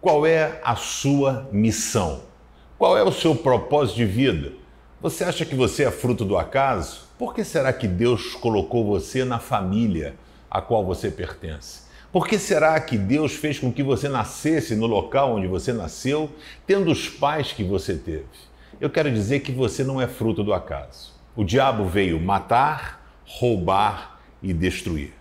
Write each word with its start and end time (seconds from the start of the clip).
Qual 0.00 0.26
é 0.26 0.60
a 0.64 0.76
sua 0.76 1.48
missão? 1.52 2.22
Qual 2.78 2.96
é 2.96 3.02
o 3.02 3.12
seu 3.12 3.34
propósito 3.34 3.96
de 3.96 4.06
vida? 4.06 4.52
Você 5.00 5.22
acha 5.22 5.44
que 5.44 5.54
você 5.54 5.84
é 5.84 5.90
fruto 5.90 6.24
do 6.24 6.36
acaso? 6.36 7.02
Por 7.18 7.34
que 7.34 7.44
será 7.44 7.72
que 7.72 7.86
Deus 7.86 8.34
colocou 8.34 8.84
você 8.84 9.24
na 9.24 9.38
família 9.38 10.16
a 10.50 10.60
qual 10.60 10.84
você 10.84 11.10
pertence? 11.10 11.89
Por 12.12 12.26
que 12.26 12.40
será 12.40 12.80
que 12.80 12.98
Deus 12.98 13.34
fez 13.34 13.60
com 13.60 13.72
que 13.72 13.84
você 13.84 14.08
nascesse 14.08 14.74
no 14.74 14.86
local 14.86 15.36
onde 15.36 15.46
você 15.46 15.72
nasceu, 15.72 16.28
tendo 16.66 16.90
os 16.90 17.08
pais 17.08 17.52
que 17.52 17.62
você 17.62 17.94
teve? 17.94 18.24
Eu 18.80 18.90
quero 18.90 19.12
dizer 19.12 19.40
que 19.40 19.52
você 19.52 19.84
não 19.84 20.00
é 20.00 20.08
fruto 20.08 20.42
do 20.42 20.52
acaso. 20.52 21.12
O 21.36 21.44
diabo 21.44 21.84
veio 21.84 22.20
matar, 22.20 23.14
roubar 23.24 24.20
e 24.42 24.52
destruir. 24.52 25.12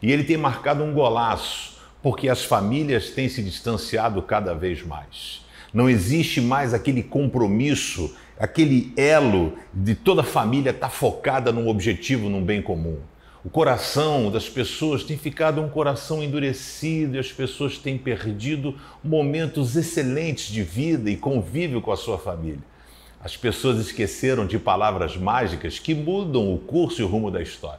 E 0.00 0.12
ele 0.12 0.22
tem 0.22 0.36
marcado 0.36 0.84
um 0.84 0.94
golaço 0.94 1.80
porque 2.00 2.28
as 2.28 2.44
famílias 2.44 3.10
têm 3.10 3.28
se 3.28 3.42
distanciado 3.42 4.22
cada 4.22 4.54
vez 4.54 4.86
mais. 4.86 5.44
Não 5.74 5.90
existe 5.90 6.40
mais 6.40 6.72
aquele 6.72 7.02
compromisso, 7.02 8.14
aquele 8.38 8.92
elo 8.96 9.54
de 9.74 9.96
toda 9.96 10.20
a 10.20 10.24
família 10.24 10.70
estar 10.70 10.86
tá 10.86 10.92
focada 10.92 11.50
num 11.50 11.66
objetivo, 11.66 12.28
num 12.28 12.44
bem 12.44 12.62
comum. 12.62 13.00
O 13.46 13.48
coração 13.48 14.28
das 14.28 14.48
pessoas 14.48 15.04
tem 15.04 15.16
ficado 15.16 15.62
um 15.62 15.68
coração 15.68 16.20
endurecido 16.20 17.14
e 17.14 17.20
as 17.20 17.30
pessoas 17.30 17.78
têm 17.78 17.96
perdido 17.96 18.74
momentos 19.04 19.76
excelentes 19.76 20.48
de 20.48 20.64
vida 20.64 21.08
e 21.08 21.16
convívio 21.16 21.80
com 21.80 21.92
a 21.92 21.96
sua 21.96 22.18
família. 22.18 22.58
As 23.20 23.36
pessoas 23.36 23.78
esqueceram 23.78 24.48
de 24.48 24.58
palavras 24.58 25.16
mágicas 25.16 25.78
que 25.78 25.94
mudam 25.94 26.52
o 26.52 26.58
curso 26.58 27.00
e 27.00 27.04
o 27.04 27.06
rumo 27.06 27.30
da 27.30 27.40
história. 27.40 27.78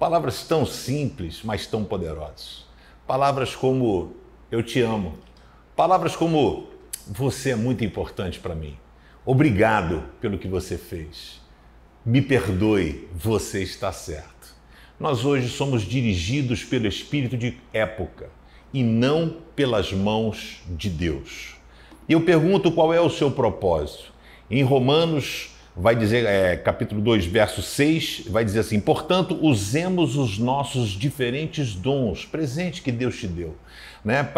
Palavras 0.00 0.42
tão 0.48 0.66
simples, 0.66 1.42
mas 1.44 1.64
tão 1.64 1.84
poderosas. 1.84 2.66
Palavras 3.06 3.54
como 3.54 4.16
eu 4.50 4.64
te 4.64 4.80
amo. 4.80 5.14
Palavras 5.76 6.16
como 6.16 6.66
você 7.06 7.50
é 7.50 7.56
muito 7.56 7.84
importante 7.84 8.40
para 8.40 8.56
mim. 8.56 8.76
Obrigado 9.24 10.02
pelo 10.20 10.38
que 10.38 10.48
você 10.48 10.76
fez. 10.76 11.40
Me 12.04 12.20
perdoe, 12.20 13.08
você 13.14 13.62
está 13.62 13.92
certo. 13.92 14.53
Nós 14.98 15.24
hoje 15.24 15.48
somos 15.48 15.82
dirigidos 15.82 16.62
pelo 16.62 16.86
espírito 16.86 17.36
de 17.36 17.56
época 17.72 18.30
e 18.72 18.82
não 18.82 19.36
pelas 19.56 19.92
mãos 19.92 20.60
de 20.68 20.88
Deus. 20.88 21.56
Eu 22.08 22.20
pergunto 22.20 22.70
qual 22.70 22.92
é 22.92 23.00
o 23.00 23.10
seu 23.10 23.30
propósito. 23.30 24.12
Em 24.50 24.62
Romanos 24.62 25.53
vai 25.76 25.96
dizer, 25.96 26.24
é, 26.24 26.56
capítulo 26.56 27.00
2, 27.00 27.26
verso 27.26 27.60
6, 27.60 28.24
vai 28.28 28.44
dizer 28.44 28.60
assim: 28.60 28.78
portanto, 28.78 29.38
usemos 29.40 30.16
os 30.16 30.38
nossos 30.38 30.90
diferentes 30.90 31.74
dons, 31.74 32.24
presente 32.24 32.80
que 32.82 32.92
Deus 32.92 33.18
te 33.18 33.26
deu, 33.26 33.56
né, 34.04 34.28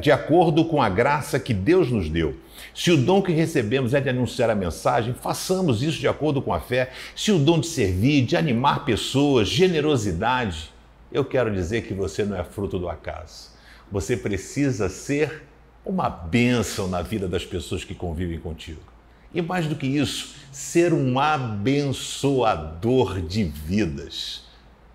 de 0.00 0.12
acordo 0.12 0.64
com 0.64 0.80
a 0.80 0.88
graça 0.88 1.40
que 1.40 1.52
Deus 1.52 1.90
nos 1.90 2.08
deu. 2.08 2.36
Se 2.74 2.90
o 2.90 2.96
dom 2.96 3.22
que 3.22 3.32
recebemos 3.32 3.94
é 3.94 4.00
de 4.00 4.08
anunciar 4.08 4.50
a 4.50 4.54
mensagem, 4.54 5.14
façamos 5.14 5.82
isso 5.82 5.98
de 5.98 6.08
acordo 6.08 6.40
com 6.40 6.52
a 6.52 6.60
fé. 6.60 6.90
Se 7.14 7.32
o 7.32 7.38
dom 7.38 7.60
de 7.60 7.66
servir, 7.66 8.24
de 8.24 8.36
animar 8.36 8.84
pessoas, 8.84 9.48
generosidade, 9.48 10.70
eu 11.10 11.24
quero 11.24 11.52
dizer 11.52 11.82
que 11.82 11.94
você 11.94 12.24
não 12.24 12.36
é 12.36 12.44
fruto 12.44 12.78
do 12.78 12.88
acaso. 12.88 13.50
Você 13.90 14.16
precisa 14.16 14.88
ser 14.88 15.44
uma 15.84 16.08
bênção 16.08 16.88
na 16.88 17.00
vida 17.00 17.28
das 17.28 17.44
pessoas 17.44 17.84
que 17.84 17.94
convivem 17.94 18.38
contigo. 18.38 18.95
E 19.36 19.42
mais 19.42 19.66
do 19.66 19.76
que 19.76 19.86
isso, 19.86 20.34
ser 20.50 20.94
um 20.94 21.20
abençoador 21.20 23.20
de 23.20 23.44
vidas. 23.44 24.46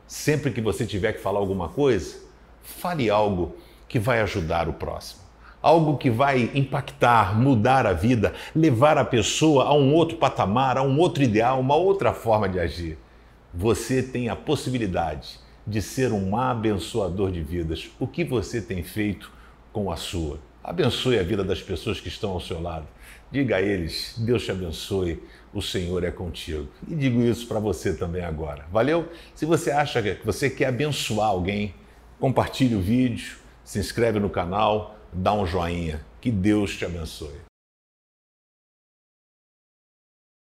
Sempre 0.08 0.50
que 0.50 0.60
você 0.60 0.84
tiver 0.84 1.14
que 1.14 1.22
falar 1.22 1.38
alguma 1.38 1.70
coisa, 1.70 2.18
fale 2.64 3.08
algo 3.08 3.56
que 3.88 4.00
vai 4.00 4.20
ajudar 4.22 4.68
o 4.68 4.74
próximo. 4.74 5.22
Algo 5.62 5.96
que 5.96 6.10
vai 6.10 6.50
impactar, 6.56 7.40
mudar 7.40 7.86
a 7.86 7.94
vida, 7.94 8.34
levar 8.56 8.98
a 8.98 9.06
pessoa 9.06 9.66
a 9.66 9.76
um 9.76 9.94
outro 9.94 10.18
patamar, 10.18 10.76
a 10.76 10.82
um 10.82 10.98
outro 10.98 11.22
ideal, 11.22 11.60
uma 11.60 11.76
outra 11.76 12.12
forma 12.12 12.50
de 12.50 12.60
agir. 12.60 12.98
Você 13.54 14.02
tem 14.02 14.28
a 14.28 14.36
possibilidade 14.36 15.40
de 15.68 15.84
ser 15.84 16.12
um 16.12 16.36
abençoador 16.36 17.32
de 17.32 17.44
vidas. 17.44 17.92
O 18.00 18.08
que 18.08 18.24
você 18.24 18.60
tem 18.60 18.82
feito 18.82 19.32
com 19.72 19.92
a 19.92 19.96
sua? 19.96 20.40
Abençoe 20.64 21.18
a 21.18 21.24
vida 21.24 21.44
das 21.44 21.62
pessoas 21.62 22.00
que 22.00 22.08
estão 22.08 22.32
ao 22.32 22.40
seu 22.40 22.62
lado. 22.62 22.88
Diga 23.32 23.56
a 23.56 23.62
eles: 23.62 24.16
Deus 24.18 24.44
te 24.44 24.52
abençoe, 24.52 25.22
o 25.54 25.62
Senhor 25.62 26.04
é 26.04 26.12
contigo. 26.12 26.68
E 26.88 26.96
digo 26.96 27.22
isso 27.22 27.48
para 27.48 27.60
você 27.60 27.94
também 27.94 28.24
agora. 28.24 28.66
Valeu? 28.72 29.10
Se 29.34 29.46
você 29.46 29.72
acha 29.72 30.02
que 30.02 30.26
você 30.26 30.50
quer 30.50 30.68
abençoar 30.68 31.28
alguém, 31.28 31.74
compartilhe 32.20 32.76
o 32.76 32.82
vídeo, 32.82 33.38
se 33.64 33.80
inscreve 33.80 34.20
no 34.20 34.30
canal, 34.30 34.96
dá 35.12 35.34
um 35.34 35.46
joinha. 35.46 36.06
Que 36.20 36.30
Deus 36.30 36.78
te 36.78 36.86
abençoe. 36.86 37.51